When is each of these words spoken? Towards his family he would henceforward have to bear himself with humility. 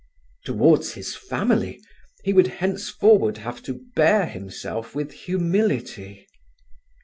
Towards 0.45 0.93
his 0.93 1.15
family 1.15 1.79
he 2.23 2.33
would 2.33 2.47
henceforward 2.47 3.37
have 3.37 3.61
to 3.61 3.81
bear 3.95 4.25
himself 4.25 4.95
with 4.95 5.11
humility. 5.11 6.27